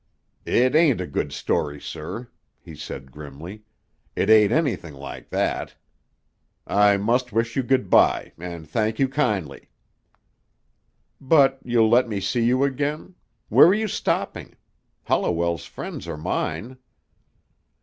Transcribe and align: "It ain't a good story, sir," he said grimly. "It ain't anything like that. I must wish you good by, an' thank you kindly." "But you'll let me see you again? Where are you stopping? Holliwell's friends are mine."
"It 0.47 0.73
ain't 0.73 0.99
a 0.99 1.05
good 1.05 1.31
story, 1.31 1.79
sir," 1.79 2.27
he 2.59 2.73
said 2.73 3.11
grimly. 3.11 3.65
"It 4.15 4.31
ain't 4.31 4.51
anything 4.51 4.95
like 4.95 5.29
that. 5.29 5.75
I 6.65 6.97
must 6.97 7.31
wish 7.31 7.55
you 7.55 7.61
good 7.61 7.87
by, 7.87 8.33
an' 8.39 8.65
thank 8.65 8.97
you 8.97 9.07
kindly." 9.07 9.69
"But 11.21 11.59
you'll 11.63 11.91
let 11.91 12.07
me 12.09 12.19
see 12.19 12.43
you 12.43 12.63
again? 12.63 13.13
Where 13.49 13.67
are 13.67 13.75
you 13.75 13.87
stopping? 13.87 14.55
Holliwell's 15.03 15.65
friends 15.65 16.07
are 16.07 16.17
mine." 16.17 16.79